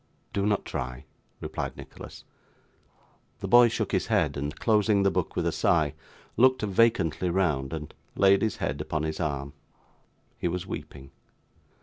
[0.33, 1.05] 'Do not try,'
[1.41, 2.23] replied Nicholas.
[3.39, 5.93] The boy shook his head, and closing the book with a sigh,
[6.37, 9.53] looked vacantly round, and laid his head upon his arm.
[10.39, 11.11] He was weeping.